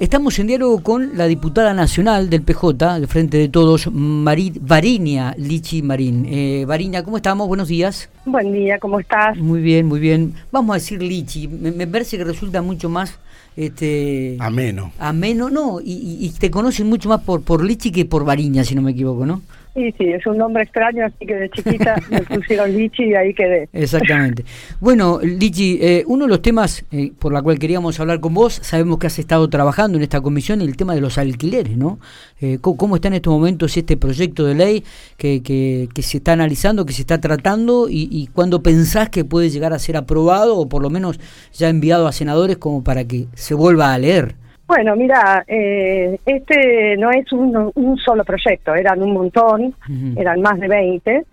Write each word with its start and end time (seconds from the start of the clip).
Estamos 0.00 0.38
en 0.38 0.46
diálogo 0.46 0.80
con 0.80 1.18
la 1.18 1.26
diputada 1.26 1.74
nacional 1.74 2.30
del 2.30 2.42
PJ, 2.42 3.00
del 3.00 3.08
Frente 3.08 3.36
de 3.36 3.48
Todos, 3.48 3.90
Marit, 3.92 4.56
Varinia 4.60 5.34
Lichi 5.36 5.82
Marín. 5.82 6.24
Eh, 6.28 6.64
Varinia, 6.68 7.02
¿cómo 7.02 7.16
estamos? 7.16 7.48
Buenos 7.48 7.66
días. 7.66 8.08
Buen 8.24 8.52
día, 8.52 8.78
¿cómo 8.78 9.00
estás? 9.00 9.36
Muy 9.36 9.60
bien, 9.60 9.86
muy 9.86 9.98
bien. 9.98 10.34
Vamos 10.52 10.74
a 10.74 10.78
decir 10.78 11.02
Lichi, 11.02 11.48
me, 11.48 11.84
parece 11.88 12.16
que 12.16 12.22
resulta 12.22 12.62
mucho 12.62 12.88
más... 12.88 13.18
Este, 13.56 14.36
ameno. 14.38 14.92
Ameno, 15.00 15.50
no, 15.50 15.80
y, 15.80 16.18
y, 16.20 16.30
te 16.38 16.48
conocen 16.48 16.86
mucho 16.86 17.08
más 17.08 17.22
por, 17.22 17.42
por 17.42 17.64
Lichi 17.64 17.90
que 17.90 18.04
por 18.04 18.24
Varinia, 18.24 18.62
si 18.62 18.76
no 18.76 18.82
me 18.82 18.92
equivoco, 18.92 19.26
¿no? 19.26 19.42
Sí, 19.74 19.94
sí, 19.96 20.04
es 20.04 20.26
un 20.26 20.38
nombre 20.38 20.62
extraño, 20.62 21.06
así 21.06 21.26
que 21.26 21.34
de 21.34 21.50
chiquita 21.50 21.96
me 22.10 22.22
pusieron 22.22 22.74
Lichi 22.74 23.04
y 23.04 23.14
ahí 23.14 23.34
quedé. 23.34 23.68
Exactamente. 23.72 24.44
Bueno, 24.80 25.20
Lichi, 25.22 25.78
eh, 25.80 26.04
uno 26.06 26.24
de 26.24 26.30
los 26.30 26.42
temas 26.42 26.84
eh, 26.90 27.12
por 27.18 27.32
la 27.32 27.42
cual 27.42 27.58
queríamos 27.58 27.98
hablar 28.00 28.20
con 28.20 28.34
vos, 28.34 28.54
sabemos 28.62 28.98
que 28.98 29.06
has 29.06 29.18
estado 29.18 29.48
trabajando 29.48 29.96
en 29.96 30.02
esta 30.02 30.20
comisión, 30.20 30.60
el 30.62 30.76
tema 30.76 30.94
de 30.94 31.00
los 31.00 31.18
alquileres, 31.18 31.76
¿no? 31.76 31.98
Eh, 32.40 32.58
¿cómo, 32.60 32.96
está 32.96 33.08
en 33.08 33.14
estos 33.14 33.32
momentos 33.32 33.76
este 33.76 33.96
proyecto 33.96 34.44
de 34.44 34.54
ley 34.54 34.84
que, 35.16 35.42
que, 35.42 35.88
que 35.94 36.02
se 36.02 36.18
está 36.18 36.32
analizando, 36.32 36.86
que 36.86 36.92
se 36.92 37.02
está 37.02 37.20
tratando 37.20 37.88
y, 37.88 38.08
y 38.10 38.28
cuándo 38.28 38.62
pensás 38.62 39.10
que 39.10 39.24
puede 39.24 39.50
llegar 39.50 39.72
a 39.72 39.78
ser 39.78 39.96
aprobado 39.96 40.56
o 40.56 40.68
por 40.68 40.82
lo 40.82 40.90
menos 40.90 41.20
ya 41.52 41.68
enviado 41.68 42.06
a 42.06 42.12
senadores 42.12 42.56
como 42.58 42.82
para 42.82 43.04
que 43.04 43.26
se 43.34 43.54
vuelva 43.54 43.92
a 43.92 43.98
leer? 43.98 44.34
Bueno, 44.68 44.94
mira, 44.96 45.42
eh, 45.48 46.20
este 46.26 46.94
no 46.98 47.10
es 47.10 47.32
un, 47.32 47.72
un, 47.74 47.96
solo 47.96 48.22
proyecto, 48.22 48.74
eran 48.74 49.02
un 49.02 49.14
montón, 49.14 49.74
eran 50.14 50.42
más 50.42 50.60
de 50.60 50.68
20, 50.68 51.24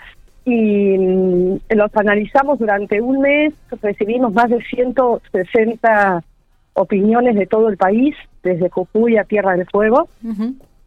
y 0.45 0.97
mm, 0.97 1.57
los 1.75 1.95
analizamos 1.97 2.57
durante 2.59 3.01
un 3.01 3.19
mes, 3.19 3.53
recibimos 3.81 4.33
más 4.33 4.49
de 4.49 4.63
160 4.63 6.23
opiniones 6.75 7.35
de 7.35 7.45
todo 7.45 7.67
el 7.67 7.75
país, 7.75 8.15
desde 8.41 8.69
Jujuy 8.69 9.17
a 9.17 9.25
Tierra 9.25 9.57
del 9.57 9.67
Fuego, 9.69 10.07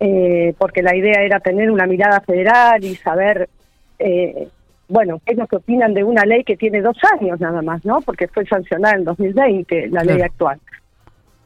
eh, 0.00 0.54
porque 0.56 0.82
la 0.82 0.96
idea 0.96 1.20
era 1.22 1.40
tener 1.40 1.70
una 1.70 1.86
mirada 1.86 2.20
federal 2.22 2.82
y 2.82 2.94
saber, 2.94 3.46
eh, 3.98 4.48
bueno, 4.88 5.20
qué 5.26 5.32
es 5.32 5.38
lo 5.38 5.46
que 5.46 5.56
opinan 5.56 5.92
de 5.92 6.02
una 6.02 6.24
ley 6.24 6.44
que 6.44 6.56
tiene 6.56 6.80
dos 6.80 6.96
años 7.20 7.38
nada 7.40 7.60
más, 7.60 7.84
¿no? 7.84 8.00
Porque 8.00 8.26
fue 8.26 8.46
sancionada 8.46 8.96
en 8.96 9.04
2020, 9.04 9.88
la 9.88 10.02
ley 10.02 10.22
actual. 10.22 10.58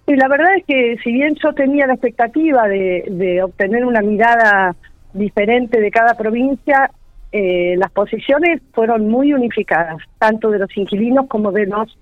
Y 0.07 0.17
la 0.17 0.29
verdad 0.29 0.57
es 0.57 0.65
que 0.67 0.97
si 1.03 1.13
bien 1.13 1.37
yo 1.43 1.53
tenía 1.53 1.87
la 1.87 1.95
expectativa 1.95 2.67
de, 2.67 3.41
obtener 3.43 3.85
una 3.85 4.01
mirada 4.01 4.75
diferente 5.13 5.81
de 5.81 5.91
cada 5.91 6.15
provincia, 6.15 6.91
eh, 7.31 7.77
las 7.79 7.91
posiciones 7.93 8.61
fueron 8.73 9.09
muy 9.09 9.33
unificadas, 9.33 9.99
tanto 10.19 10.51
de 10.51 10.59
los 10.59 10.77
inquilinos 10.77 11.27
como 11.29 11.53
de 11.53 11.67
los 11.67 11.97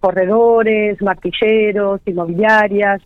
corredores, 0.00 1.00
martilleros, 1.02 2.00
inmobiliarias, 2.06 3.02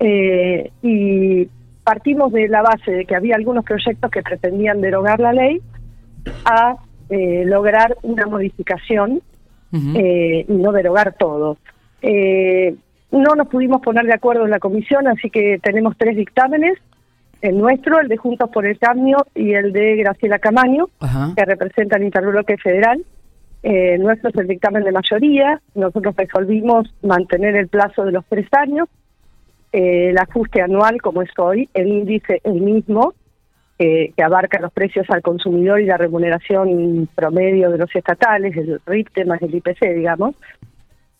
eh, 0.00 0.70
y 0.82 1.48
partimos 1.84 2.32
de 2.32 2.48
la 2.48 2.62
base 2.62 2.90
de 2.90 3.04
que 3.04 3.14
había 3.14 3.36
algunos 3.36 3.64
proyectos 3.64 4.10
que 4.10 4.22
pretendían 4.22 4.80
derogar 4.80 5.20
la 5.20 5.32
ley 5.32 5.60
a 6.44 6.76
eh, 7.08 7.44
lograr 7.44 7.96
una 8.02 8.26
modificación 8.26 9.20
y 9.72 10.44
no 10.48 10.72
derogar 10.72 11.14
todo. 11.18 11.58
No 13.10 13.34
nos 13.36 13.48
pudimos 13.48 13.80
poner 13.82 14.04
de 14.06 14.14
acuerdo 14.14 14.44
en 14.44 14.50
la 14.50 14.58
comisión, 14.58 15.06
así 15.06 15.30
que 15.30 15.58
tenemos 15.62 15.96
tres 15.96 16.16
dictámenes, 16.16 16.78
el 17.40 17.58
nuestro, 17.58 18.00
el 18.00 18.08
de 18.08 18.16
Juntos 18.16 18.50
por 18.50 18.66
el 18.66 18.78
Cambio 18.78 19.26
y 19.34 19.52
el 19.54 19.72
de 19.72 19.96
Graciela 19.96 20.38
Camaño, 20.38 20.88
que 21.36 21.44
representa 21.44 21.96
el 21.96 22.04
interbloque 22.04 22.56
federal. 22.56 23.04
Eh, 23.62 23.98
nuestro 23.98 24.30
es 24.30 24.36
el 24.36 24.48
dictamen 24.48 24.84
de 24.84 24.92
mayoría, 24.92 25.60
nosotros 25.74 26.14
resolvimos 26.16 26.92
mantener 27.02 27.56
el 27.56 27.68
plazo 27.68 28.04
de 28.04 28.12
los 28.12 28.24
tres 28.26 28.46
años, 28.52 28.88
eh, 29.72 30.10
el 30.10 30.18
ajuste 30.18 30.62
anual 30.62 31.00
como 31.00 31.22
es 31.22 31.30
hoy, 31.38 31.68
el 31.74 31.88
índice 31.88 32.40
el 32.44 32.60
mismo, 32.60 33.14
que 33.78 34.22
abarca 34.24 34.58
los 34.58 34.72
precios 34.72 35.04
al 35.10 35.20
consumidor 35.20 35.78
y 35.82 35.84
la 35.84 35.98
remuneración 35.98 37.06
promedio 37.14 37.70
de 37.70 37.76
los 37.76 37.94
estatales, 37.94 38.56
el 38.56 38.80
RIPTE 38.86 39.26
más 39.26 39.42
el 39.42 39.54
IPC, 39.54 39.94
digamos, 39.94 40.34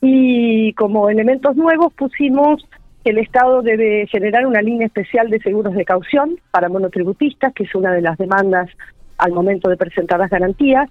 y 0.00 0.72
como 0.74 1.08
elementos 1.08 1.56
nuevos 1.56 1.92
pusimos 1.94 2.66
que 3.04 3.10
el 3.10 3.18
Estado 3.18 3.62
debe 3.62 4.06
generar 4.08 4.46
una 4.46 4.62
línea 4.62 4.86
especial 4.86 5.30
de 5.30 5.38
seguros 5.40 5.74
de 5.74 5.84
caución 5.84 6.38
para 6.50 6.68
monotributistas, 6.68 7.52
que 7.54 7.64
es 7.64 7.74
una 7.74 7.92
de 7.92 8.02
las 8.02 8.18
demandas 8.18 8.68
al 9.18 9.32
momento 9.32 9.70
de 9.70 9.76
presentar 9.76 10.18
las 10.18 10.30
garantías. 10.30 10.90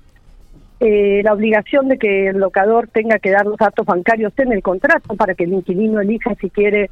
Eh, 0.80 1.22
la 1.24 1.34
obligación 1.34 1.88
de 1.88 1.98
que 1.98 2.28
el 2.28 2.38
locador 2.38 2.88
tenga 2.88 3.20
que 3.20 3.32
dar 3.32 3.46
los 3.46 3.58
datos 3.58 3.86
bancarios 3.86 4.34
en 4.38 4.52
el 4.52 4.62
contrato 4.62 5.16
para 5.16 5.34
que 5.34 5.46
el 5.46 5.54
inquilino 5.54 6.02
elija 6.02 6.36
si 6.36 6.50
quiere 6.50 6.90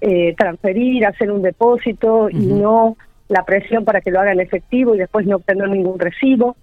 eh, 0.00 0.34
transferir, 0.36 1.04
hacer 1.04 1.30
un 1.30 1.42
depósito 1.42 2.30
y 2.30 2.36
no 2.36 2.96
la 3.28 3.44
presión 3.44 3.84
para 3.84 4.00
que 4.00 4.10
lo 4.10 4.20
haga 4.20 4.32
en 4.32 4.40
efectivo 4.40 4.94
y 4.94 4.98
después 4.98 5.26
no 5.26 5.36
obtener 5.36 5.68
ningún 5.68 5.98
recibo. 5.98 6.56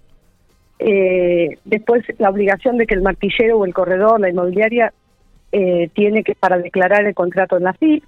Eh, 0.78 1.58
después, 1.64 2.04
la 2.18 2.30
obligación 2.30 2.76
de 2.76 2.86
que 2.86 2.94
el 2.94 3.02
martillero 3.02 3.58
o 3.58 3.64
el 3.64 3.74
corredor, 3.74 4.20
la 4.20 4.30
inmobiliaria, 4.30 4.92
eh, 5.52 5.88
tiene 5.94 6.22
que, 6.22 6.34
para 6.34 6.58
declarar 6.58 7.06
el 7.06 7.14
contrato 7.14 7.56
en 7.56 7.64
la 7.64 7.72
FIP, 7.72 8.04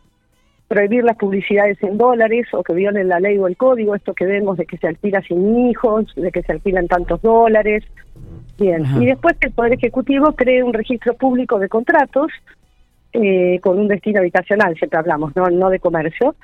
prohibir 0.69 1.03
las 1.03 1.17
publicidades 1.17 1.83
en 1.83 1.97
dólares 1.97 2.47
o 2.53 2.63
que 2.63 2.75
violen 2.75 3.09
la 3.09 3.21
ley 3.21 3.39
o 3.39 3.47
el 3.47 3.57
código, 3.57 3.95
esto 3.95 4.13
que 4.13 4.27
vemos 4.27 4.59
de 4.59 4.67
que 4.67 4.77
se 4.77 4.87
alquila 4.87 5.23
sin 5.23 5.69
hijos, 5.69 6.15
de 6.15 6.31
que 6.31 6.43
se 6.43 6.53
alquilan 6.53 6.87
tantos 6.89 7.23
dólares. 7.23 7.85
Bien, 8.59 8.85
y 9.01 9.07
después 9.07 9.37
que 9.39 9.47
el 9.47 9.55
Poder 9.55 9.75
Ejecutivo 9.75 10.33
cree 10.33 10.63
un 10.63 10.75
registro 10.75 11.15
público 11.15 11.59
de 11.59 11.69
contratos 11.69 12.27
eh, 13.13 13.61
con 13.63 13.79
un 13.79 13.89
destino 13.89 14.19
habitacional, 14.19 14.77
siempre 14.77 14.99
hablamos, 14.99 15.35
no, 15.35 15.49
no 15.49 15.71
de 15.71 15.79
comercio, 15.79 16.35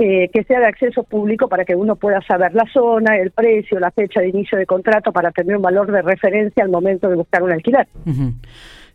eh, 0.00 0.30
que 0.32 0.44
sea 0.44 0.60
de 0.60 0.66
acceso 0.66 1.02
público 1.02 1.48
para 1.48 1.64
que 1.64 1.74
uno 1.74 1.96
pueda 1.96 2.20
saber 2.22 2.54
la 2.54 2.64
zona, 2.72 3.16
el 3.16 3.32
precio, 3.32 3.80
la 3.80 3.90
fecha 3.90 4.20
de 4.20 4.28
inicio 4.28 4.56
de 4.56 4.64
contrato 4.64 5.10
para 5.10 5.32
tener 5.32 5.56
un 5.56 5.62
valor 5.62 5.90
de 5.90 6.02
referencia 6.02 6.62
al 6.62 6.70
momento 6.70 7.08
de 7.08 7.16
buscar 7.16 7.42
un 7.42 7.50
alquiler. 7.50 7.88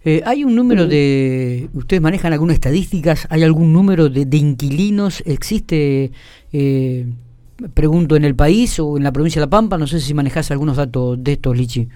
Eh, 0.06 0.22
¿Hay 0.26 0.46
un 0.46 0.56
número 0.56 0.88
de, 0.88 1.68
ustedes 1.74 2.02
manejan 2.02 2.32
algunas 2.32 2.56
estadísticas, 2.56 3.28
hay 3.30 3.44
algún 3.44 3.74
número 3.74 4.08
de, 4.08 4.38
inquilinos? 4.38 5.22
¿Existe, 5.26 6.12
eh, 6.54 7.06
pregunto, 7.74 8.16
en 8.16 8.24
el 8.24 8.36
país 8.36 8.80
o 8.80 8.96
en 8.96 9.04
la 9.04 9.12
provincia 9.12 9.42
de 9.42 9.48
La 9.48 9.50
Pampa? 9.50 9.78
No 9.78 9.88
sé 9.88 10.00
si 10.00 10.14
manejas 10.14 10.52
algunos 10.52 10.78
datos 10.78 11.22
de 11.22 11.34
estos, 11.34 11.58
Lichi. 11.58 11.90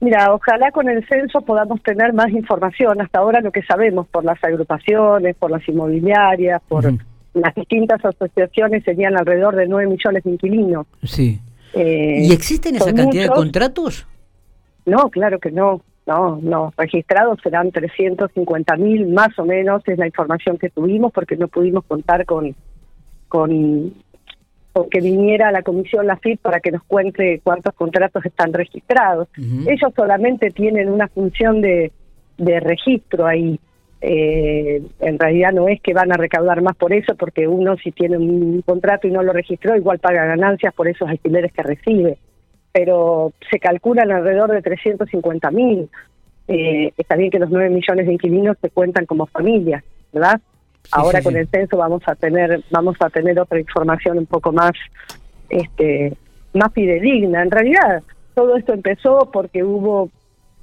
Mira, 0.00 0.34
ojalá 0.34 0.70
con 0.72 0.90
el 0.90 1.06
censo 1.08 1.40
podamos 1.40 1.82
tener 1.82 2.12
más 2.12 2.28
información. 2.30 3.00
Hasta 3.00 3.20
ahora 3.20 3.40
lo 3.40 3.50
que 3.50 3.62
sabemos 3.62 4.06
por 4.08 4.26
las 4.26 4.42
agrupaciones, 4.44 5.36
por 5.36 5.50
las 5.50 5.66
inmobiliarias, 5.66 6.60
por 6.68 6.84
las 7.34 7.54
distintas 7.54 8.04
asociaciones 8.04 8.84
serían 8.84 9.16
alrededor 9.16 9.56
de 9.56 9.66
9 9.66 9.90
millones 9.90 10.24
de 10.24 10.30
inquilinos. 10.30 10.86
Sí. 11.02 11.40
Eh, 11.74 12.22
¿Y 12.24 12.32
existen 12.32 12.76
esa 12.76 12.92
cantidad 12.92 13.24
de 13.24 13.30
contratos? 13.30 14.06
No, 14.84 15.08
claro 15.10 15.38
que 15.38 15.50
no. 15.50 15.82
No, 16.04 16.40
no, 16.42 16.72
registrados 16.76 17.38
serán 17.44 17.70
350 17.70 18.76
mil 18.76 19.06
más 19.06 19.38
o 19.38 19.44
menos, 19.44 19.84
es 19.86 19.96
la 19.98 20.06
información 20.06 20.58
que 20.58 20.68
tuvimos 20.68 21.12
porque 21.12 21.36
no 21.36 21.46
pudimos 21.46 21.84
contar 21.84 22.26
con, 22.26 22.56
con, 23.28 23.94
que 24.90 25.00
viniera 25.00 25.52
la 25.52 25.62
comisión 25.62 26.08
la 26.08 26.16
FIP 26.16 26.40
para 26.40 26.58
que 26.58 26.72
nos 26.72 26.82
cuente 26.82 27.40
cuántos 27.44 27.72
contratos 27.74 28.24
están 28.26 28.52
registrados. 28.52 29.28
Ellos 29.38 29.92
solamente 29.94 30.50
tienen 30.50 30.90
una 30.90 31.06
función 31.06 31.60
de, 31.60 31.92
de 32.36 32.58
registro 32.58 33.24
ahí, 33.24 33.60
eh, 34.04 34.82
en 34.98 35.18
realidad 35.18 35.52
no 35.52 35.68
es 35.68 35.80
que 35.80 35.94
van 35.94 36.10
a 36.10 36.16
recaudar 36.16 36.60
más 36.60 36.74
por 36.74 36.92
eso, 36.92 37.14
porque 37.14 37.46
uno 37.46 37.76
si 37.76 37.92
tiene 37.92 38.18
un 38.18 38.60
contrato 38.62 39.06
y 39.06 39.12
no 39.12 39.22
lo 39.22 39.32
registró, 39.32 39.76
igual 39.76 40.00
paga 40.00 40.24
ganancias 40.24 40.74
por 40.74 40.88
esos 40.88 41.08
alquileres 41.08 41.52
que 41.52 41.62
recibe. 41.62 42.18
Pero 42.72 43.32
se 43.48 43.60
calculan 43.60 44.10
alrededor 44.10 44.50
de 44.50 44.60
350 44.60 45.50
mil. 45.52 45.88
Eh, 46.48 46.92
está 46.98 47.14
bien 47.14 47.30
que 47.30 47.38
los 47.38 47.50
9 47.50 47.70
millones 47.70 48.06
de 48.06 48.14
inquilinos 48.14 48.56
se 48.60 48.70
cuentan 48.70 49.06
como 49.06 49.26
familias, 49.26 49.84
¿verdad? 50.12 50.40
Ahora 50.90 51.22
con 51.22 51.36
el 51.36 51.46
censo 51.46 51.76
vamos 51.76 52.02
a 52.06 52.16
tener 52.16 52.60
vamos 52.70 52.96
a 52.98 53.08
tener 53.08 53.38
otra 53.38 53.60
información 53.60 54.18
un 54.18 54.26
poco 54.26 54.50
más 54.50 54.72
este 55.48 56.16
más 56.54 56.72
fidedigna. 56.72 57.42
En 57.42 57.52
realidad 57.52 58.02
todo 58.34 58.56
esto 58.56 58.72
empezó 58.72 59.30
porque 59.32 59.62
hubo 59.62 60.10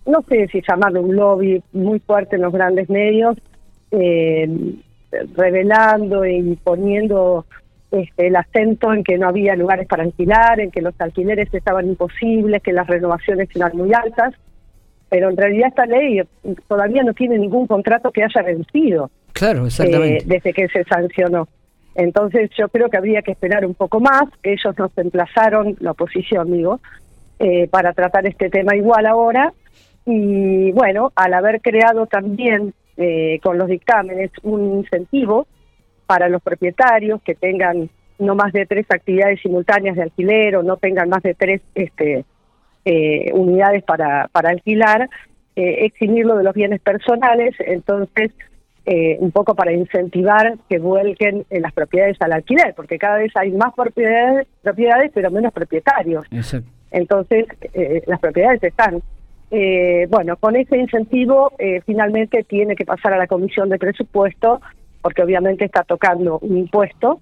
no 0.10 0.24
sé 0.28 0.48
si 0.52 0.62
llamarlo 0.68 1.02
un 1.02 1.16
lobby 1.16 1.62
muy 1.74 2.00
fuerte 2.00 2.36
en 2.36 2.42
los 2.42 2.54
grandes 2.54 2.90
medios, 2.90 3.38
eh, 3.92 4.48
revelando 5.36 6.26
y 6.26 6.56
poniendo 6.64 7.46
este, 7.92 8.28
el 8.28 8.36
acento 8.36 8.94
en 8.94 9.04
que 9.04 9.18
no 9.18 9.30
había 9.30 9.56
lugares 9.56 9.88
para 9.88 10.04
alquilar, 10.04 10.60
en 10.60 10.72
que 10.72 10.82
los 10.82 10.94
alquileres 11.00 11.52
estaban 11.54 11.88
imposibles, 11.88 12.62
que 12.62 12.74
las 12.74 12.88
renovaciones 12.88 13.50
eran 13.56 13.76
muy 13.76 13.92
altas, 13.94 14.34
pero 15.10 15.30
en 15.30 15.38
realidad 15.38 15.70
esta 15.70 15.86
ley 15.86 16.22
todavía 16.68 17.04
no 17.04 17.14
tiene 17.14 17.40
ningún 17.40 17.66
contrato 17.66 18.12
que 18.12 18.24
haya 18.24 18.44
vencido. 18.44 19.10
Claro, 19.34 19.66
exactamente. 19.66 20.18
Eh, 20.18 20.24
desde 20.26 20.54
que 20.54 20.68
se 20.68 20.84
sancionó. 20.84 21.48
Entonces 21.96 22.52
yo 22.58 22.70
creo 22.70 22.90
que 22.90 22.98
habría 22.98 23.22
que 23.22 23.32
esperar 23.32 23.66
un 23.66 23.74
poco 23.74 24.00
más. 24.00 24.24
Ellos 24.44 24.78
nos 24.78 24.96
emplazaron, 24.98 25.76
la 25.80 25.92
oposición 25.92 26.52
digo, 26.52 26.80
eh, 27.40 27.68
para 27.70 27.94
tratar 27.94 28.28
este 28.28 28.50
tema 28.50 28.76
igual 28.76 29.06
ahora 29.08 29.54
y 30.06 30.72
bueno, 30.72 31.12
al 31.16 31.34
haber 31.34 31.62
creado 31.62 32.06
también 32.06 32.74
eh, 32.98 33.40
con 33.44 33.58
los 33.58 33.68
dictámenes 33.68 34.32
un 34.44 34.80
incentivo 34.80 35.48
para 36.06 36.30
los 36.30 36.42
propietarios 36.42 37.22
que 37.22 37.36
tengan 37.36 37.90
no 38.18 38.36
más 38.36 38.52
de 38.52 38.66
tres 38.66 38.86
actividades 38.90 39.40
simultáneas 39.42 39.96
de 39.96 40.04
alquiler 40.04 40.58
o 40.58 40.64
no 40.64 40.78
tengan 40.78 41.10
más 41.10 41.24
de 41.24 41.34
tres 41.34 41.62
este, 41.76 42.26
eh, 42.86 43.32
unidades 43.34 43.84
para, 43.84 44.28
para 44.32 44.50
alquilar, 44.50 45.10
eh, 45.56 45.86
eximirlo 45.86 46.38
de 46.38 46.44
los 46.44 46.54
bienes 46.54 46.82
personales, 46.82 47.56
entonces 47.60 48.32
eh, 48.86 49.18
un 49.20 49.32
poco 49.32 49.54
para 49.54 49.72
incentivar 49.72 50.58
que 50.68 50.80
vuelquen 50.80 51.46
en 51.52 51.62
las 51.62 51.74
propiedades 51.74 52.18
al 52.22 52.34
alquiler, 52.34 52.74
porque 52.76 52.98
cada 52.98 53.18
vez 53.18 53.32
hay 53.36 53.52
más 53.52 53.74
propiedades, 53.76 54.48
propiedades 54.64 55.12
pero 55.14 55.30
menos 55.30 55.54
propietarios. 55.54 56.26
Entonces, 56.90 57.46
eh, 57.74 58.02
las 58.08 58.20
propiedades 58.20 58.64
están. 58.64 59.04
Eh, 59.52 60.08
bueno, 60.10 60.38
con 60.38 60.56
ese 60.56 60.78
incentivo 60.78 61.54
finalmente 61.86 62.44
tiene 62.44 62.76
que 62.76 62.86
pasar 62.86 63.14
a 63.14 63.18
la 63.18 63.28
comisión 63.28 63.70
de 63.70 63.80
presupuesto, 63.80 64.62
porque 65.02 65.24
obviamente 65.24 65.66
está 65.66 65.84
tocando 65.84 66.40
un 66.40 66.58
impuesto. 66.58 67.22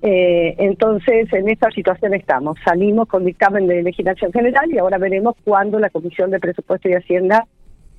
entonces, 0.00 1.32
en 1.32 1.48
esta 1.48 1.70
situación 1.70 2.14
estamos. 2.14 2.58
Salimos 2.64 3.08
con 3.08 3.24
dictamen 3.24 3.66
de 3.66 3.82
legislación 3.82 4.32
general 4.32 4.70
y 4.72 4.78
ahora 4.78 4.98
veremos 4.98 5.34
cuándo 5.44 5.78
la 5.78 5.90
comisión 5.90 6.30
de 6.30 6.40
presupuesto 6.40 6.88
y 6.88 6.94
hacienda 6.94 7.46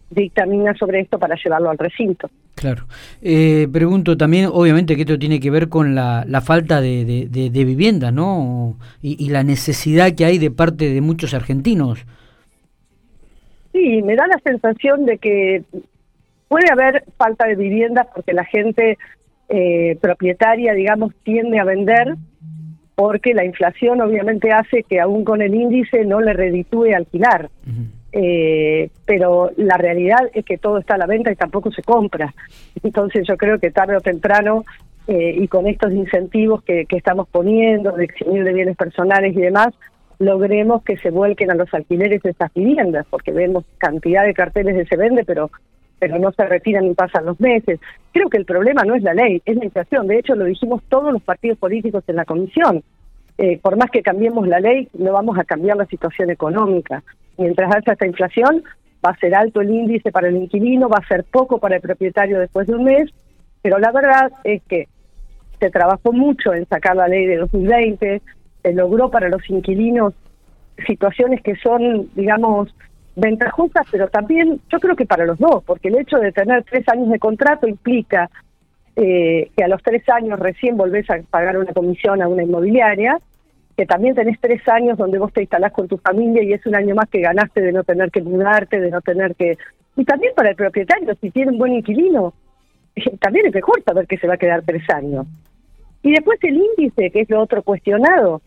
dictamina 0.09 0.73
sobre 0.75 1.01
esto 1.01 1.19
para 1.19 1.35
llevarlo 1.35 1.69
al 1.69 1.77
recinto. 1.77 2.29
Claro. 2.55 2.85
Eh, 3.21 3.67
pregunto 3.71 4.17
también, 4.17 4.49
obviamente 4.51 4.95
que 4.95 5.01
esto 5.01 5.19
tiene 5.19 5.39
que 5.39 5.51
ver 5.51 5.69
con 5.69 5.95
la, 5.95 6.25
la 6.27 6.41
falta 6.41 6.81
de, 6.81 7.27
de, 7.29 7.65
vivienda, 7.65 8.11
¿no? 8.11 8.77
Y, 9.01 9.29
la 9.29 9.43
necesidad 9.43 10.13
que 10.13 10.25
hay 10.25 10.37
de 10.39 10.51
parte 10.51 10.93
de 10.93 11.01
muchos 11.01 11.33
argentinos. 11.33 12.05
Sí, 13.71 14.01
me 14.01 14.15
da 14.15 14.27
la 14.27 14.39
sensación 14.43 15.05
de 15.05 15.17
que 15.17 15.63
puede 16.47 16.71
haber 16.71 17.03
falta 17.17 17.47
de 17.47 17.55
vivienda 17.55 18.07
porque 18.13 18.33
la 18.33 18.45
gente 18.45 18.97
eh, 19.49 19.97
propietaria, 20.01 20.73
digamos, 20.73 21.13
tiende 21.23 21.59
a 21.59 21.63
vender 21.63 22.15
porque 22.95 23.33
la 23.33 23.45
inflación 23.45 24.01
obviamente 24.01 24.51
hace 24.51 24.83
que 24.83 24.99
aún 24.99 25.23
con 25.23 25.41
el 25.41 25.55
índice 25.55 26.03
no 26.03 26.19
le 26.19 26.33
reditúe 26.33 26.93
alquilar 26.95 27.49
eh, 28.11 28.89
pero 29.05 29.51
la 29.57 29.77
realidad 29.77 30.29
es 30.33 30.43
que 30.43 30.57
todo 30.57 30.79
está 30.79 30.95
a 30.95 30.97
la 30.97 31.05
venta 31.05 31.31
y 31.31 31.35
tampoco 31.35 31.71
se 31.71 31.83
compra. 31.83 32.33
Entonces 32.83 33.27
yo 33.27 33.37
creo 33.37 33.59
que 33.59 33.71
tarde 33.71 33.97
o 33.97 34.01
temprano, 34.01 34.65
eh, 35.07 35.35
y 35.37 35.47
con 35.47 35.67
estos 35.67 35.91
incentivos 35.93 36.63
que, 36.63 36.85
que 36.85 36.97
estamos 36.97 37.27
poniendo, 37.29 37.91
de 37.91 38.05
eximir 38.05 38.43
de 38.43 38.53
bienes 38.53 38.77
personales 38.77 39.35
y 39.35 39.39
demás, 39.39 39.73
logremos 40.19 40.83
que 40.83 40.97
se 40.97 41.09
vuelquen 41.09 41.51
a 41.51 41.55
los 41.55 41.73
alquileres 41.73 42.21
de 42.21 42.31
estas 42.31 42.53
viviendas, 42.53 43.05
porque 43.09 43.31
vemos 43.31 43.65
cantidad 43.77 44.25
de 44.25 44.33
carteles 44.33 44.75
de 44.75 44.85
se 44.85 44.97
vende, 44.97 45.23
pero 45.25 45.49
pero 45.97 46.17
no 46.17 46.31
se 46.31 46.45
retiran 46.45 46.87
ni 46.87 46.93
pasan 46.93 47.25
los 47.25 47.37
meses. 47.41 47.77
Creo 48.13 48.29
que 48.29 48.37
el 48.37 48.45
problema 48.45 48.83
no 48.83 48.95
es 48.95 49.03
la 49.03 49.13
ley, 49.13 49.41
es 49.43 49.57
la 49.57 49.65
inflación. 49.65 50.07
De 50.07 50.17
hecho, 50.17 50.33
lo 50.33 50.45
dijimos 50.45 50.81
todos 50.87 51.11
los 51.11 51.21
partidos 51.21 51.57
políticos 51.57 52.05
en 52.07 52.15
la 52.15 52.23
comisión. 52.23 52.83
Eh, 53.37 53.59
por 53.61 53.75
más 53.75 53.91
que 53.91 54.01
cambiemos 54.01 54.47
la 54.47 54.61
ley, 54.61 54.87
no 54.93 55.11
vamos 55.11 55.37
a 55.37 55.43
cambiar 55.43 55.75
la 55.75 55.85
situación 55.87 56.29
económica 56.29 57.03
mientras 57.39 57.73
alza 57.73 57.93
esta 57.93 58.05
inflación, 58.05 58.63
va 59.03 59.11
a 59.11 59.17
ser 59.17 59.33
alto 59.33 59.61
el 59.61 59.71
índice 59.71 60.11
para 60.11 60.27
el 60.27 60.35
inquilino, 60.35 60.89
va 60.89 60.97
a 60.97 61.07
ser 61.07 61.23
poco 61.23 61.57
para 61.57 61.77
el 61.77 61.81
propietario 61.81 62.37
después 62.37 62.67
de 62.67 62.75
un 62.75 62.83
mes, 62.83 63.09
pero 63.61 63.79
la 63.79 63.91
verdad 63.91 64.31
es 64.43 64.61
que 64.63 64.87
se 65.59 65.69
trabajó 65.69 66.11
mucho 66.11 66.53
en 66.53 66.67
sacar 66.67 66.95
la 66.95 67.07
ley 67.07 67.25
de 67.25 67.37
2020, 67.37 68.21
se 68.61 68.73
logró 68.73 69.09
para 69.09 69.29
los 69.29 69.47
inquilinos 69.49 70.13
situaciones 70.85 71.41
que 71.41 71.55
son, 71.57 72.09
digamos, 72.15 72.73
ventajosas, 73.15 73.85
pero 73.91 74.07
también 74.07 74.61
yo 74.71 74.79
creo 74.79 74.95
que 74.95 75.05
para 75.05 75.25
los 75.25 75.37
dos, 75.37 75.63
porque 75.65 75.89
el 75.89 75.99
hecho 75.99 76.17
de 76.17 76.31
tener 76.31 76.63
tres 76.63 76.87
años 76.87 77.09
de 77.09 77.19
contrato 77.19 77.67
implica 77.67 78.29
eh, 78.95 79.49
que 79.55 79.63
a 79.63 79.67
los 79.67 79.81
tres 79.83 80.07
años 80.09 80.39
recién 80.39 80.77
volvés 80.77 81.09
a 81.09 81.19
pagar 81.29 81.57
una 81.57 81.73
comisión 81.73 82.21
a 82.21 82.27
una 82.27 82.43
inmobiliaria, 82.43 83.19
que 83.75 83.85
también 83.85 84.15
tenés 84.15 84.39
tres 84.41 84.65
años 84.67 84.97
donde 84.97 85.19
vos 85.19 85.31
te 85.31 85.41
instalás 85.41 85.71
con 85.71 85.87
tu 85.87 85.97
familia 85.97 86.43
y 86.43 86.53
es 86.53 86.65
un 86.65 86.75
año 86.75 86.95
más 86.95 87.09
que 87.09 87.21
ganaste 87.21 87.61
de 87.61 87.71
no 87.71 87.83
tener 87.83 88.11
que 88.11 88.21
mudarte, 88.21 88.79
de 88.79 88.91
no 88.91 89.01
tener 89.01 89.35
que... 89.35 89.57
Y 89.95 90.03
también 90.03 90.33
para 90.35 90.49
el 90.49 90.55
propietario, 90.55 91.15
si 91.21 91.31
tiene 91.31 91.51
un 91.51 91.57
buen 91.57 91.73
inquilino, 91.73 92.33
también 93.21 93.45
es 93.45 93.53
mejor 93.53 93.81
saber 93.83 94.05
que 94.07 94.17
se 94.17 94.27
va 94.27 94.33
a 94.33 94.37
quedar 94.37 94.63
tres 94.65 94.83
años. 94.89 95.27
Y 96.03 96.11
después 96.11 96.39
el 96.43 96.57
índice, 96.57 97.11
que 97.11 97.21
es 97.21 97.29
lo 97.29 97.41
otro 97.41 97.63
cuestionado. 97.63 98.41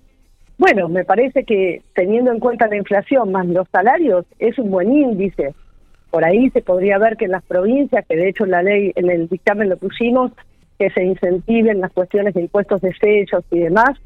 Bueno, 0.62 0.88
me 0.88 1.04
parece 1.04 1.42
que 1.42 1.82
teniendo 1.92 2.30
en 2.30 2.38
cuenta 2.38 2.68
la 2.68 2.76
inflación 2.76 3.32
más 3.32 3.48
los 3.48 3.66
salarios, 3.70 4.24
es 4.38 4.56
un 4.60 4.70
buen 4.70 4.92
índice. 4.92 5.56
Por 6.08 6.24
ahí 6.24 6.50
se 6.50 6.62
podría 6.62 6.98
ver 6.98 7.16
que 7.16 7.24
en 7.24 7.32
las 7.32 7.42
provincias, 7.42 8.06
que 8.08 8.14
de 8.14 8.28
hecho 8.28 8.44
en 8.44 8.52
la 8.52 8.62
ley, 8.62 8.92
en 8.94 9.10
el 9.10 9.28
dictamen 9.28 9.68
lo 9.68 9.76
pusimos, 9.76 10.30
que 10.78 10.88
se 10.90 11.02
incentiven 11.02 11.80
las 11.80 11.90
cuestiones 11.90 12.34
de 12.34 12.42
impuestos 12.42 12.80
de 12.80 12.94
sellos 12.94 13.42
y 13.50 13.58
demás, 13.58 13.98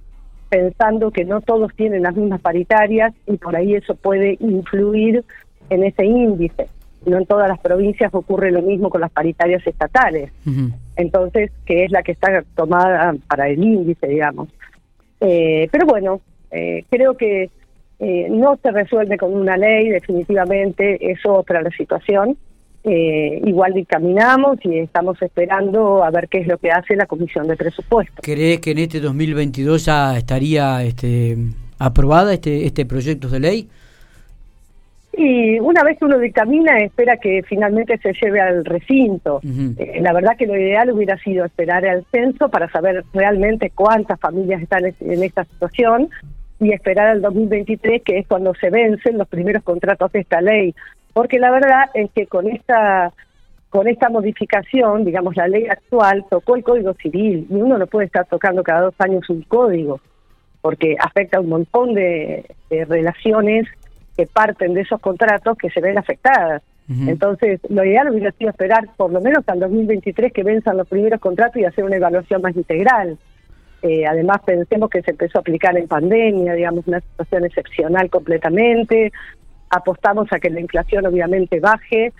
pensando 0.48 1.10
que 1.10 1.26
no 1.26 1.42
todos 1.42 1.74
tienen 1.76 2.04
las 2.04 2.16
mismas 2.16 2.40
paritarias 2.40 3.12
y 3.26 3.36
por 3.36 3.54
ahí 3.54 3.74
eso 3.74 3.94
puede 3.94 4.38
influir 4.40 5.26
en 5.68 5.84
ese 5.84 6.06
índice. 6.06 6.68
No 7.04 7.18
en 7.18 7.26
todas 7.26 7.50
las 7.50 7.58
provincias 7.58 8.14
ocurre 8.14 8.50
lo 8.50 8.62
mismo 8.62 8.88
con 8.88 9.02
las 9.02 9.10
paritarias 9.10 9.66
estatales. 9.66 10.32
Entonces, 10.96 11.50
que 11.66 11.84
es 11.84 11.90
la 11.90 12.02
que 12.02 12.12
está 12.12 12.42
tomada 12.54 13.14
para 13.28 13.46
el 13.46 13.62
índice, 13.62 14.06
digamos. 14.08 14.48
Eh, 15.20 15.68
pero 15.70 15.84
bueno, 15.84 16.22
eh, 16.50 16.84
creo 16.90 17.16
que 17.16 17.50
eh, 17.98 18.26
no 18.30 18.58
se 18.62 18.70
resuelve 18.70 19.16
con 19.16 19.34
una 19.34 19.56
ley, 19.56 19.88
definitivamente 19.88 20.98
es 21.10 21.18
otra 21.24 21.62
la 21.62 21.70
situación 21.70 22.36
eh, 22.88 23.42
igual 23.44 23.72
dictaminamos 23.74 24.58
y 24.62 24.78
estamos 24.78 25.20
esperando 25.20 26.04
a 26.04 26.10
ver 26.12 26.28
qué 26.28 26.38
es 26.38 26.46
lo 26.46 26.56
que 26.56 26.70
hace 26.70 26.94
la 26.94 27.06
Comisión 27.06 27.48
de 27.48 27.56
Presupuestos. 27.56 28.20
¿Crees 28.22 28.60
que 28.60 28.70
en 28.70 28.78
este 28.78 29.00
2022 29.00 29.86
ya 29.86 30.16
estaría 30.16 30.84
este, 30.84 31.36
aprobada 31.80 32.32
este, 32.32 32.64
este 32.64 32.86
proyecto 32.86 33.28
de 33.28 33.40
ley? 33.40 33.68
Y 35.16 35.58
una 35.60 35.82
vez 35.82 35.98
que 35.98 36.04
uno 36.04 36.18
dictamina, 36.18 36.78
espera 36.78 37.16
que 37.16 37.42
finalmente 37.42 37.96
se 37.98 38.12
lleve 38.12 38.40
al 38.40 38.64
recinto. 38.64 39.40
Eh, 39.42 39.98
la 40.00 40.12
verdad 40.12 40.36
que 40.36 40.46
lo 40.46 40.56
ideal 40.56 40.90
hubiera 40.90 41.16
sido 41.18 41.44
esperar 41.44 41.86
al 41.86 42.04
censo 42.12 42.50
para 42.50 42.70
saber 42.70 43.02
realmente 43.14 43.70
cuántas 43.74 44.20
familias 44.20 44.62
están 44.62 44.84
en 44.84 45.22
esta 45.22 45.44
situación 45.44 46.10
y 46.60 46.72
esperar 46.72 47.08
al 47.08 47.22
2023, 47.22 48.02
que 48.02 48.18
es 48.18 48.26
cuando 48.26 48.54
se 48.54 48.70
vencen 48.70 49.16
los 49.16 49.28
primeros 49.28 49.62
contratos 49.62 50.12
de 50.12 50.20
esta 50.20 50.40
ley 50.40 50.74
porque 51.16 51.38
la 51.38 51.50
verdad 51.50 51.88
es 51.94 52.10
que 52.10 52.26
con 52.26 52.46
esta 52.46 53.10
con 53.70 53.88
esta 53.88 54.10
modificación, 54.10 55.02
digamos, 55.02 55.34
la 55.34 55.48
ley 55.48 55.66
actual 55.66 56.26
tocó 56.28 56.56
el 56.56 56.62
Código 56.62 56.92
Civil 56.92 57.46
y 57.48 57.54
uno 57.54 57.78
no 57.78 57.86
puede 57.86 58.04
estar 58.04 58.26
tocando 58.26 58.62
cada 58.62 58.82
dos 58.82 58.94
años 58.98 59.28
un 59.30 59.40
código, 59.40 59.98
porque 60.60 60.94
afecta 61.00 61.38
a 61.38 61.40
un 61.40 61.48
montón 61.48 61.94
de, 61.94 62.44
relaciones 62.68 63.66
que 64.16 64.26
parten 64.26 64.74
de 64.74 64.82
esos 64.82 65.00
contratos 65.00 65.56
que 65.58 65.70
se 65.70 65.80
ven 65.80 65.98
afectadas. 65.98 66.62
Entonces, 66.88 67.58
lo 67.68 67.84
ideal 67.84 68.12
hubiera 68.12 68.30
sido 68.30 68.50
esperar 68.50 68.88
por 68.96 69.10
lo 69.10 69.20
menos 69.20 69.42
al 69.48 69.58
2023 69.58 70.32
que 70.32 70.44
venzan 70.44 70.76
los 70.76 70.86
primeros 70.86 71.20
contratos 71.20 71.56
y 71.56 71.64
hacer 71.64 71.82
una 71.82 71.96
evaluación 71.96 72.40
más 72.42 72.54
integral. 72.54 73.18
Eh, 73.82 74.06
además, 74.06 74.38
pensemos 74.46 74.88
que 74.88 75.02
se 75.02 75.10
empezó 75.10 75.38
a 75.38 75.40
aplicar 75.40 75.76
en 75.76 75.88
pandemia, 75.88 76.54
digamos, 76.54 76.86
una 76.86 77.00
situación 77.00 77.44
excepcional 77.44 78.08
completamente, 78.08 79.12
apostamos 79.68 80.32
a 80.32 80.38
que 80.38 80.48
la 80.48 80.60
inflación 80.60 81.06
obviamente 81.06 81.58
baje 81.58 82.12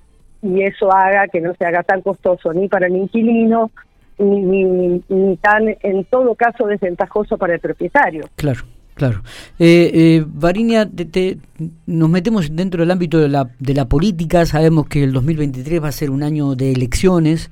y 0.42 0.62
eso 0.62 0.92
haga 0.92 1.28
que 1.28 1.40
no 1.40 1.54
se 1.54 1.64
haga 1.64 1.84
tan 1.84 2.02
costoso 2.02 2.52
ni 2.52 2.68
para 2.68 2.88
el 2.88 2.96
inquilino 2.96 3.70
ni, 4.18 5.00
ni, 5.08 5.36
tan, 5.36 5.76
en 5.82 6.04
todo 6.04 6.34
caso, 6.34 6.66
desventajoso 6.66 7.36
para 7.36 7.54
el 7.54 7.60
propietario. 7.60 8.24
Claro. 8.36 8.60
Claro. 8.96 9.22
Eh, 9.58 9.90
eh, 9.92 10.24
Varinia, 10.26 10.88
te, 10.88 11.36
nos 11.84 12.08
metemos 12.08 12.56
dentro 12.56 12.80
del 12.80 12.90
ámbito 12.90 13.18
de 13.18 13.28
la, 13.28 13.50
de 13.58 13.74
la 13.74 13.84
política, 13.84 14.46
sabemos 14.46 14.88
que 14.88 15.04
el 15.04 15.12
2023 15.12 15.82
va 15.82 15.88
a 15.88 15.92
ser 15.92 16.10
un 16.10 16.22
año 16.22 16.54
de 16.54 16.72
elecciones, 16.72 17.50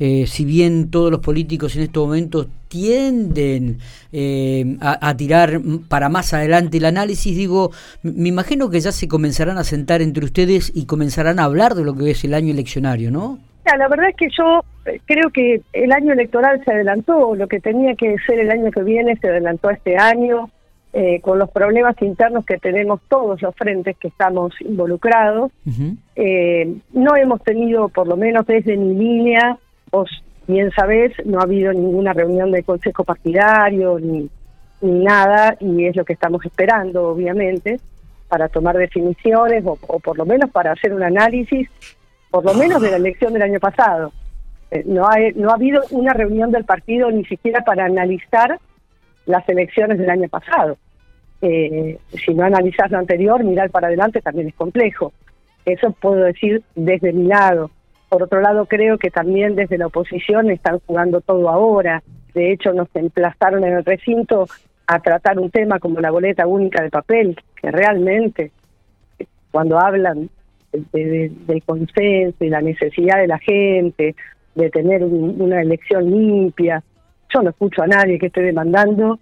eh, 0.00 0.26
si 0.26 0.46
bien 0.46 0.90
todos 0.90 1.10
los 1.10 1.20
políticos 1.20 1.76
en 1.76 1.82
estos 1.82 2.06
momentos 2.06 2.48
tienden 2.68 3.78
eh, 4.10 4.76
a, 4.80 5.14
tirar 5.18 5.60
para 5.88 6.08
más 6.08 6.32
adelante 6.32 6.78
el 6.78 6.86
análisis, 6.86 7.36
digo, 7.36 7.72
me 8.02 8.30
imagino 8.30 8.70
que 8.70 8.80
ya 8.80 8.90
se 8.90 9.06
comenzarán 9.06 9.58
a 9.58 9.64
sentar 9.64 10.00
entre 10.00 10.24
ustedes 10.24 10.72
y 10.74 10.86
comenzarán 10.86 11.38
a 11.38 11.44
hablar 11.44 11.74
de 11.74 11.84
lo 11.84 11.94
que 11.94 12.10
es 12.10 12.24
el 12.24 12.32
año 12.32 12.52
eleccionario, 12.52 13.10
¿no? 13.10 13.38
la 13.76 13.88
verdad 13.88 14.10
es 14.10 14.16
que 14.16 14.28
yo 14.36 14.64
eh, 14.84 15.00
creo 15.06 15.30
que 15.30 15.60
el 15.72 15.92
año 15.92 16.12
electoral 16.12 16.62
se 16.64 16.72
adelantó, 16.72 17.34
lo 17.34 17.48
que 17.48 17.60
tenía 17.60 17.94
que 17.94 18.14
ser 18.26 18.38
el 18.38 18.50
año 18.50 18.70
que 18.70 18.82
viene 18.82 19.16
se 19.16 19.28
adelantó 19.28 19.70
este 19.70 19.96
año, 19.96 20.48
con 21.20 21.38
los 21.38 21.50
problemas 21.50 22.00
internos 22.00 22.46
que 22.46 22.56
tenemos 22.56 23.00
todos 23.08 23.42
los 23.42 23.54
frentes 23.54 23.96
que 23.98 24.08
estamos 24.08 24.54
involucrados. 24.60 25.52
no 26.92 27.16
hemos 27.16 27.42
tenido, 27.42 27.88
por 27.88 28.08
lo 28.08 28.16
menos 28.16 28.46
desde 28.46 28.76
mi 28.76 28.94
línea, 28.94 29.58
vos 29.90 30.08
bien 30.46 30.70
sabés, 30.72 31.12
no 31.24 31.40
ha 31.40 31.42
habido 31.42 31.72
ninguna 31.72 32.12
reunión 32.12 32.50
del 32.50 32.64
consejo 32.64 33.04
partidario 33.04 33.98
ni, 33.98 34.30
nada 34.82 35.56
y 35.58 35.86
es 35.86 35.96
lo 35.96 36.04
que 36.04 36.12
estamos 36.12 36.44
esperando, 36.44 37.08
obviamente, 37.08 37.80
para 38.28 38.48
tomar 38.48 38.76
definiciones 38.76 39.64
o, 39.64 39.76
por 39.76 40.18
lo 40.18 40.26
menos 40.26 40.50
para 40.50 40.72
hacer 40.72 40.92
un 40.92 41.02
análisis, 41.02 41.68
por 42.30 42.44
lo 42.44 42.52
menos 42.54 42.82
de 42.82 42.90
la 42.90 42.96
elección 42.96 43.32
del 43.32 43.42
año 43.42 43.58
pasado. 43.58 44.12
Eh, 44.70 44.82
no, 44.84 45.08
hay, 45.08 45.32
no 45.32 45.50
ha 45.50 45.54
habido 45.54 45.82
una 45.90 46.12
reunión 46.12 46.50
del 46.50 46.64
partido 46.64 47.10
ni 47.10 47.24
siquiera 47.24 47.62
para 47.62 47.86
analizar 47.86 48.60
las 49.24 49.48
elecciones 49.48 49.98
del 49.98 50.10
año 50.10 50.28
pasado. 50.28 50.76
Eh, 51.42 51.98
si 52.24 52.34
no 52.34 52.44
analizas 52.44 52.90
lo 52.90 52.98
anterior, 52.98 53.44
mirar 53.44 53.70
para 53.70 53.88
adelante 53.88 54.20
también 54.20 54.48
es 54.48 54.54
complejo. 54.54 55.12
Eso 55.64 55.92
puedo 55.92 56.22
decir 56.22 56.62
desde 56.74 57.12
mi 57.12 57.24
lado. 57.24 57.70
Por 58.08 58.22
otro 58.22 58.40
lado, 58.40 58.66
creo 58.66 58.98
que 58.98 59.10
también 59.10 59.56
desde 59.56 59.78
la 59.78 59.88
oposición 59.88 60.50
están 60.50 60.78
jugando 60.86 61.20
todo 61.20 61.48
ahora. 61.48 62.02
De 62.34 62.52
hecho, 62.52 62.72
nos 62.72 62.88
emplazaron 62.94 63.64
en 63.64 63.74
el 63.74 63.84
recinto 63.84 64.46
a 64.86 65.00
tratar 65.00 65.38
un 65.38 65.50
tema 65.50 65.80
como 65.80 66.00
la 66.00 66.10
boleta 66.10 66.46
única 66.46 66.82
de 66.82 66.90
papel, 66.90 67.36
que 67.60 67.70
realmente, 67.70 68.52
cuando 69.50 69.78
hablan 69.78 70.30
del 70.92 71.62
consenso 71.64 72.44
y 72.44 72.48
la 72.48 72.60
necesidad 72.60 73.18
de 73.18 73.26
la 73.26 73.38
gente, 73.38 74.14
de 74.54 74.70
tener 74.70 75.02
una 75.04 75.60
elección 75.60 76.10
limpia, 76.10 76.82
yo 77.34 77.42
no 77.42 77.50
escucho 77.50 77.82
a 77.82 77.86
nadie 77.86 78.18
que 78.18 78.26
esté 78.26 78.42
demandando 78.42 79.18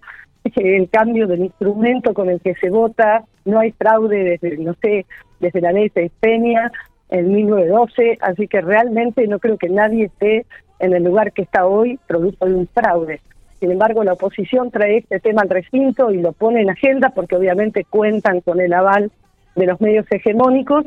el 0.55 0.89
cambio 0.89 1.27
del 1.27 1.41
instrumento 1.41 2.13
con 2.13 2.29
el 2.29 2.39
que 2.39 2.55
se 2.55 2.69
vota, 2.69 3.23
no 3.45 3.59
hay 3.59 3.71
fraude 3.71 4.23
desde, 4.23 4.57
no 4.57 4.73
sé, 4.81 5.05
desde 5.39 5.61
la 5.61 5.71
ley 5.71 5.91
de 5.93 6.11
Peña 6.19 6.71
en 7.09 7.31
1912, 7.31 8.17
así 8.21 8.47
que 8.47 8.61
realmente 8.61 9.27
no 9.27 9.39
creo 9.39 9.57
que 9.57 9.69
nadie 9.69 10.05
esté 10.05 10.45
en 10.79 10.93
el 10.93 11.03
lugar 11.03 11.31
que 11.31 11.43
está 11.43 11.65
hoy 11.65 11.99
producto 12.07 12.45
de 12.45 12.55
un 12.55 12.67
fraude. 12.67 13.21
Sin 13.59 13.71
embargo, 13.71 14.03
la 14.03 14.13
oposición 14.13 14.69
trae 14.69 14.97
este 14.97 15.19
tema 15.19 15.41
al 15.41 15.49
recinto 15.49 16.11
y 16.11 16.17
lo 16.17 16.33
pone 16.33 16.61
en 16.61 16.69
agenda 16.69 17.09
porque 17.09 17.35
obviamente 17.35 17.85
cuentan 17.89 18.41
con 18.41 18.59
el 18.59 18.73
aval 18.73 19.11
de 19.55 19.65
los 19.65 19.79
medios 19.79 20.05
hegemónicos 20.11 20.85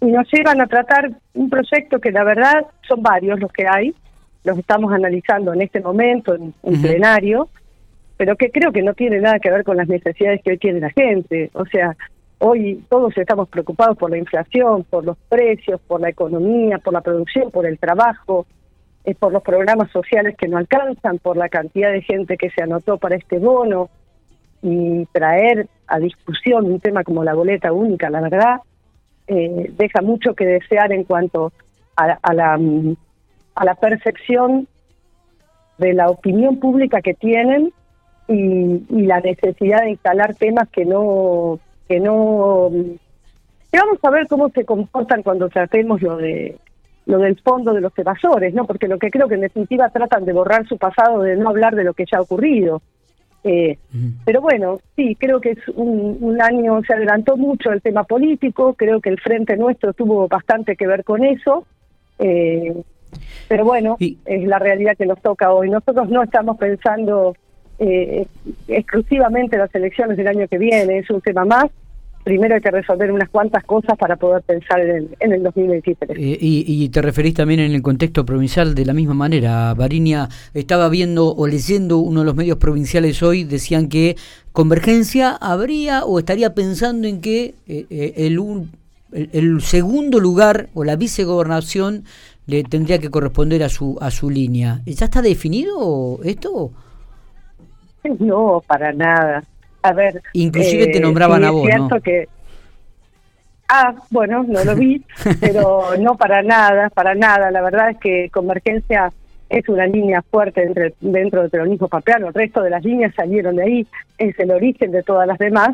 y 0.00 0.06
nos 0.06 0.26
llevan 0.32 0.60
a 0.60 0.66
tratar 0.66 1.10
un 1.34 1.50
proyecto 1.50 2.00
que 2.00 2.10
la 2.10 2.24
verdad 2.24 2.66
son 2.88 3.02
varios 3.02 3.38
los 3.38 3.52
que 3.52 3.66
hay, 3.68 3.94
los 4.44 4.58
estamos 4.58 4.92
analizando 4.92 5.52
en 5.52 5.62
este 5.62 5.80
momento 5.80 6.34
en, 6.34 6.52
plenario, 6.82 7.48
pero 8.22 8.36
que 8.36 8.52
creo 8.52 8.70
que 8.70 8.82
no 8.82 8.94
tiene 8.94 9.18
nada 9.18 9.40
que 9.40 9.50
ver 9.50 9.64
con 9.64 9.76
las 9.76 9.88
necesidades 9.88 10.40
que 10.44 10.52
hoy 10.52 10.58
tiene 10.58 10.78
la 10.78 10.90
gente. 10.90 11.50
O 11.54 11.66
sea, 11.66 11.96
hoy 12.38 12.80
todos 12.88 13.18
estamos 13.18 13.48
preocupados 13.48 13.98
por 13.98 14.12
la 14.12 14.16
inflación, 14.16 14.84
por 14.84 15.04
los 15.04 15.18
precios, 15.28 15.80
por 15.80 16.00
la 16.00 16.10
economía, 16.10 16.78
por 16.78 16.92
la 16.92 17.00
producción, 17.00 17.50
por 17.50 17.66
el 17.66 17.80
trabajo, 17.80 18.46
eh, 19.04 19.16
por 19.16 19.32
los 19.32 19.42
programas 19.42 19.90
sociales 19.90 20.36
que 20.38 20.46
no 20.46 20.56
alcanzan, 20.56 21.18
por 21.18 21.36
la 21.36 21.48
cantidad 21.48 21.90
de 21.90 22.02
gente 22.02 22.36
que 22.36 22.50
se 22.50 22.62
anotó 22.62 22.96
para 22.96 23.16
este 23.16 23.40
bono 23.40 23.90
y 24.62 25.04
traer 25.06 25.66
a 25.88 25.98
discusión 25.98 26.66
un 26.66 26.78
tema 26.78 27.02
como 27.02 27.24
la 27.24 27.34
boleta 27.34 27.72
única, 27.72 28.08
la 28.08 28.20
verdad, 28.20 28.60
eh, 29.26 29.68
deja 29.76 30.00
mucho 30.00 30.34
que 30.34 30.46
desear 30.46 30.92
en 30.92 31.02
cuanto 31.02 31.52
la 31.96 32.60
a 33.56 33.64
la 33.64 33.74
percepción 33.74 34.68
de 35.78 35.92
la 35.92 36.08
opinión 36.08 36.60
pública 36.60 37.02
que 37.02 37.14
tienen 37.14 37.72
y, 38.28 39.02
la 39.02 39.20
necesidad 39.20 39.82
de 39.82 39.90
instalar 39.90 40.34
temas 40.34 40.68
que 40.68 40.84
no 40.84 41.58
que 41.88 42.00
no 42.00 42.70
que 43.70 43.78
vamos 43.78 43.98
a 44.02 44.10
ver 44.10 44.26
cómo 44.28 44.48
se 44.50 44.64
comportan 44.64 45.22
cuando 45.22 45.48
tratemos 45.48 46.02
lo 46.02 46.16
de 46.16 46.56
lo 47.06 47.18
del 47.18 47.38
fondo 47.40 47.72
de 47.72 47.80
los 47.80 47.96
evasores, 47.98 48.54
¿no? 48.54 48.64
Porque 48.64 48.86
lo 48.86 48.98
que 48.98 49.10
creo 49.10 49.26
que 49.28 49.34
en 49.34 49.40
definitiva 49.40 49.90
tratan 49.90 50.24
de 50.24 50.32
borrar 50.32 50.66
su 50.68 50.78
pasado, 50.78 51.22
de 51.22 51.36
no 51.36 51.48
hablar 51.48 51.74
de 51.74 51.84
lo 51.84 51.94
que 51.94 52.04
ya 52.10 52.18
ha 52.18 52.22
ocurrido. 52.22 52.80
Eh, 53.44 53.76
pero 54.24 54.40
bueno, 54.40 54.78
sí, 54.94 55.16
creo 55.16 55.40
que 55.40 55.50
es 55.50 55.68
un, 55.74 56.18
un, 56.20 56.40
año, 56.40 56.80
se 56.86 56.94
adelantó 56.94 57.36
mucho 57.36 57.72
el 57.72 57.82
tema 57.82 58.04
político, 58.04 58.74
creo 58.74 59.00
que 59.00 59.10
el 59.10 59.18
Frente 59.18 59.56
Nuestro 59.56 59.92
tuvo 59.94 60.28
bastante 60.28 60.76
que 60.76 60.86
ver 60.86 61.02
con 61.02 61.24
eso. 61.24 61.66
Eh, 62.20 62.72
pero 63.48 63.64
bueno, 63.64 63.96
es 63.98 64.44
la 64.44 64.58
realidad 64.58 64.96
que 64.96 65.06
nos 65.06 65.20
toca 65.20 65.52
hoy. 65.52 65.68
Nosotros 65.68 66.08
no 66.08 66.22
estamos 66.22 66.56
pensando 66.56 67.36
eh, 67.84 68.26
exclusivamente 68.68 69.56
en 69.56 69.62
las 69.62 69.74
elecciones 69.74 70.16
del 70.16 70.28
año 70.28 70.46
que 70.46 70.56
viene, 70.56 70.98
es 70.98 71.10
un 71.10 71.20
tema 71.20 71.44
más. 71.44 71.66
Primero 72.22 72.54
hay 72.54 72.60
que 72.60 72.70
resolver 72.70 73.10
unas 73.10 73.28
cuantas 73.28 73.64
cosas 73.64 73.98
para 73.98 74.14
poder 74.14 74.42
pensar 74.42 74.80
en 74.80 75.08
el, 75.18 75.32
en 75.32 75.42
2023. 75.42 76.16
Eh, 76.16 76.38
y, 76.40 76.88
te 76.90 77.02
referís 77.02 77.34
también 77.34 77.58
en 77.58 77.72
el 77.72 77.82
contexto 77.82 78.24
provincial 78.24 78.76
de 78.76 78.84
la 78.84 78.92
misma 78.92 79.14
manera. 79.14 79.74
Barinia 79.74 80.28
estaba 80.54 80.88
viendo 80.88 81.34
o 81.34 81.48
leyendo 81.48 81.98
uno 81.98 82.20
de 82.20 82.26
los 82.26 82.36
medios 82.36 82.58
provinciales 82.58 83.20
hoy, 83.24 83.42
decían 83.42 83.88
que 83.88 84.14
Convergencia 84.52 85.30
habría 85.32 86.04
o 86.04 86.20
estaría 86.20 86.54
pensando 86.54 87.08
en 87.08 87.20
que 87.20 87.54
eh, 87.66 87.86
eh 87.90 88.12
el, 88.18 88.68
el 89.10 89.60
segundo 89.60 90.20
lugar 90.20 90.68
o 90.74 90.84
la 90.84 90.94
vicegobernación 90.94 92.04
le 92.46 92.62
tendría 92.62 92.98
que 92.98 93.10
corresponder 93.10 93.64
a 93.64 93.68
su 93.68 93.98
a 94.00 94.12
su 94.12 94.30
línea. 94.30 94.82
¿Ya 94.86 95.06
está 95.06 95.22
definido 95.22 96.20
esto? 96.22 96.70
No, 98.18 98.62
para 98.66 98.92
nada. 98.92 99.42
A 99.82 99.92
ver, 99.92 100.22
inclusive 100.32 100.88
te 100.88 100.98
eh, 100.98 101.00
nombraban 101.00 101.44
a 101.44 101.50
vos, 101.50 101.68
es 101.68 101.74
cierto 101.74 102.00
que 102.00 102.28
Ah, 103.74 103.94
bueno, 104.10 104.44
no 104.46 104.62
lo 104.64 104.76
vi, 104.76 105.02
pero 105.40 105.96
no 105.98 106.14
para 106.16 106.42
nada, 106.42 106.90
para 106.90 107.14
nada. 107.14 107.50
La 107.50 107.62
verdad 107.62 107.88
es 107.88 107.96
que 107.96 108.28
Convergencia 108.30 109.10
es 109.48 109.66
una 109.66 109.86
línea 109.86 110.20
fuerte 110.20 110.60
dentro, 110.60 110.84
dentro 111.00 111.40
del 111.40 111.50
peronismo 111.50 111.88
papeano. 111.88 112.28
El 112.28 112.34
resto 112.34 112.60
de 112.60 112.68
las 112.68 112.84
líneas 112.84 113.14
salieron 113.14 113.56
de 113.56 113.62
ahí, 113.62 113.86
es 114.18 114.38
el 114.38 114.50
origen 114.50 114.90
de 114.90 115.02
todas 115.02 115.26
las 115.26 115.38
demás. 115.38 115.70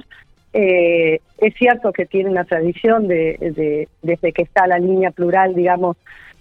Eh, 0.52 1.20
es 1.38 1.54
cierto 1.54 1.92
que 1.92 2.06
tiene 2.06 2.30
una 2.30 2.44
tradición 2.44 3.08
de, 3.08 3.36
de, 3.40 3.88
desde 4.02 4.32
que 4.32 4.42
está 4.42 4.68
la 4.68 4.78
línea 4.78 5.10
plural, 5.10 5.56
digamos, 5.56 5.96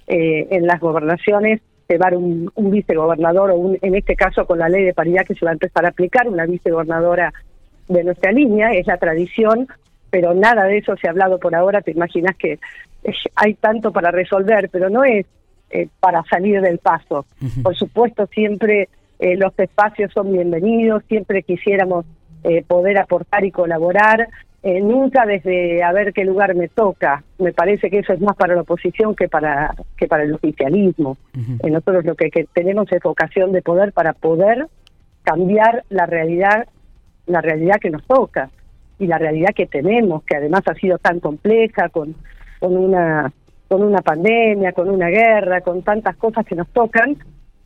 eh, 0.05 0.47
en 0.51 0.67
las 0.67 0.79
gobernaciones 0.79 1.59
llevar 1.87 2.15
un, 2.15 2.51
un 2.55 2.71
vicegobernador 2.71 3.51
o 3.51 3.55
un, 3.55 3.77
en 3.81 3.95
este 3.95 4.15
caso 4.15 4.45
con 4.45 4.59
la 4.59 4.69
ley 4.69 4.83
de 4.83 4.93
paridad 4.93 5.25
que 5.25 5.35
se 5.35 5.45
va 5.45 5.51
a 5.51 5.53
empezar 5.53 5.85
a 5.85 5.89
aplicar, 5.89 6.27
una 6.27 6.45
vicegobernadora 6.45 7.33
de 7.87 8.03
nuestra 8.03 8.31
línea, 8.31 8.71
es 8.73 8.87
la 8.87 8.97
tradición, 8.97 9.67
pero 10.09 10.33
nada 10.33 10.65
de 10.65 10.77
eso 10.77 10.95
se 10.97 11.07
ha 11.07 11.11
hablado 11.11 11.39
por 11.39 11.55
ahora, 11.55 11.81
te 11.81 11.91
imaginas 11.91 12.35
que 12.37 12.59
hay 13.35 13.53
tanto 13.55 13.91
para 13.91 14.11
resolver, 14.11 14.69
pero 14.69 14.89
no 14.89 15.03
es 15.03 15.25
eh, 15.69 15.87
para 15.99 16.23
salir 16.23 16.61
del 16.61 16.79
paso. 16.79 17.25
Por 17.63 17.75
supuesto, 17.75 18.27
siempre 18.27 18.89
eh, 19.19 19.37
los 19.37 19.57
espacios 19.57 20.11
son 20.13 20.31
bienvenidos, 20.31 21.03
siempre 21.07 21.43
quisiéramos 21.43 22.05
poder 22.67 22.97
aportar 22.97 23.43
y 23.43 23.51
colaborar, 23.51 24.29
eh, 24.67 24.81
nunca 24.81 25.25
desde 25.25 25.81
a 25.81 25.93
ver 25.93 26.11
qué 26.11 26.25
lugar 26.25 26.53
me 26.53 26.67
toca. 26.67 27.23
Me 27.39 27.53
parece 27.53 27.89
que 27.89 27.99
eso 27.99 28.11
es 28.11 28.19
más 28.19 28.35
para 28.35 28.53
la 28.53 28.63
oposición 28.63 29.15
que 29.15 29.29
para 29.29 29.73
que 29.95 30.07
para 30.07 30.23
el 30.23 30.33
oficialismo. 30.33 31.15
Eh, 31.63 31.69
nosotros 31.69 32.03
lo 32.03 32.15
que, 32.15 32.29
tenemos 32.53 32.91
es 32.91 33.01
vocación 33.01 33.53
de 33.53 33.61
poder 33.61 33.93
para 33.93 34.11
poder 34.11 34.67
cambiar 35.23 35.85
la 35.87 36.05
realidad, 36.05 36.67
la 37.27 37.39
realidad 37.39 37.77
que 37.79 37.91
nos 37.91 38.05
toca 38.07 38.49
y 38.99 39.07
la 39.07 39.17
realidad 39.17 39.51
que 39.55 39.67
tenemos, 39.67 40.23
que 40.23 40.35
además 40.35 40.63
ha 40.65 40.73
sido 40.73 40.97
tan 40.97 41.21
compleja 41.21 41.87
con 41.87 42.13
con 42.59 42.75
una 42.75 43.31
con 43.69 43.83
una 43.83 44.01
pandemia, 44.01 44.73
con 44.73 44.89
una 44.89 45.07
guerra, 45.07 45.61
con 45.61 45.81
tantas 45.81 46.17
cosas 46.17 46.45
que 46.45 46.55
nos 46.55 46.67
tocan. 46.73 47.15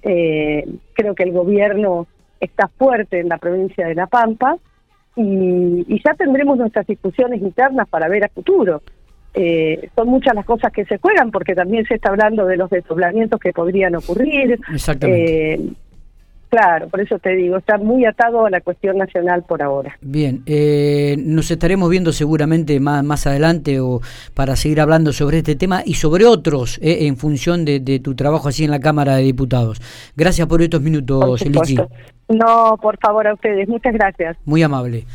Eh, 0.03 0.67
creo 0.93 1.15
que 1.15 1.23
el 1.23 1.31
gobierno 1.31 2.05
está 2.39 2.67
fuerte 2.67 3.21
en 3.21 3.29
la 3.29 3.39
provincia 3.39 3.87
de 3.87 3.95
La 3.95 4.05
Pampa 4.05 4.57
y, 5.15 6.01
ya 6.03 6.13
tendremos 6.13 6.57
nuestras 6.57 6.87
discusiones 6.87 7.41
internas 7.41 7.87
para 7.89 8.07
ver 8.07 8.23
a 8.23 8.29
futuro. 8.29 8.81
Eh, 9.33 9.89
son 9.95 10.09
muchas 10.09 10.35
las 10.35 10.45
cosas 10.45 10.71
que 10.73 10.83
se 10.85 10.97
juegan 10.97 11.31
porque 11.31 11.55
también 11.55 11.85
se 11.85 11.95
está 11.95 12.09
hablando 12.09 12.45
de 12.45 12.57
los 12.57 12.69
desdoblamientos 12.69 13.39
que 13.39 13.53
podrían 13.53 13.95
ocurrir. 13.95 14.59
Exactamente. 14.73 15.53
Eh, 15.53 15.59
claro, 16.51 16.87
por 16.89 17.01
eso 17.01 17.17
te 17.17 17.31
digo, 17.35 17.57
está 17.57 17.77
muy 17.79 18.05
atado 18.05 18.45
a 18.45 18.49
la 18.51 18.61
cuestión 18.61 18.97
nacional 18.97 19.43
por 19.43 19.63
ahora. 19.63 19.97
Bien, 20.01 20.43
eh, 20.45 21.15
nos 21.17 21.49
estaremos 21.49 21.89
viendo 21.89 22.11
seguramente 22.11 22.79
más, 22.79 23.03
más 23.03 23.25
adelante 23.25 23.79
o 23.79 24.01
para 24.35 24.55
seguir 24.55 24.81
hablando 24.81 25.13
sobre 25.13 25.39
este 25.39 25.55
tema 25.55 25.81
y 25.83 25.95
sobre 25.95 26.25
otros 26.25 26.79
en 26.81 27.17
función 27.17 27.65
de, 27.65 27.99
tu 28.03 28.15
trabajo 28.15 28.49
así 28.49 28.63
en 28.63 28.71
la 28.71 28.79
Cámara 28.79 29.15
de 29.15 29.23
Diputados. 29.23 29.81
Gracias 30.15 30.47
por 30.47 30.61
estos 30.61 30.81
minutos, 30.81 31.41
Lichi. 31.45 31.77
No, 32.29 32.77
por 32.81 32.97
favor, 32.99 33.27
a 33.27 33.33
ustedes. 33.33 33.67
Muchas 33.67 33.93
gracias. 33.93 34.37
Muy 34.45 34.63
amable. 34.63 35.05